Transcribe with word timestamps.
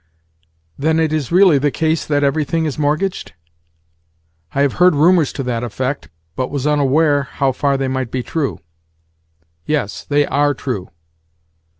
"Then 0.79 0.99
it 0.99 1.13
is 1.13 1.31
really 1.31 1.59
the 1.59 1.69
case 1.69 2.07
that 2.07 2.23
everything 2.23 2.65
is 2.65 2.79
mortgaged? 2.79 3.33
I 4.51 4.61
have 4.61 4.73
heard 4.81 4.95
rumours 4.95 5.31
to 5.33 5.43
that 5.43 5.63
effect, 5.63 6.09
but 6.35 6.49
was 6.49 6.65
unaware 6.65 7.21
how 7.21 7.51
far 7.51 7.77
they 7.77 7.87
might 7.87 8.09
be 8.09 8.23
true." 8.23 8.59
"Yes, 9.67 10.03
they 10.03 10.25
are 10.25 10.55
true. 10.55 10.89